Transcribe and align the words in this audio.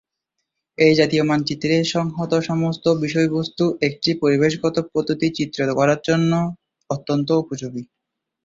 এই 0.77 0.93
জাতীয় 0.95 1.23
মানচিত্রে 1.23 1.75
সংহত 1.93 2.31
সমস্ত 2.49 2.85
বিষয়বস্তু 3.03 3.63
একটি 3.87 4.09
পরিবেশগত 4.21 4.75
পদ্ধতি 4.93 5.27
চিত্রিত 5.37 5.69
করার 5.79 5.99
জন্য 6.03 6.31
অত্যন্ত 6.89 7.29
উপযোগী। 7.43 7.83